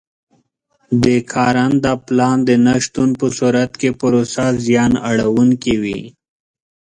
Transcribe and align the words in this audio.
د 1.03 1.05
کارنده 1.33 1.93
پلان 2.05 2.37
د 2.47 2.49
نه 2.65 2.75
شتون 2.85 3.09
په 3.19 3.27
صورت 3.37 3.71
کې 3.79 3.89
پروسه 4.01 4.45
زیان 4.65 4.91
اړوونکې 5.11 5.73
وي. 5.83 6.01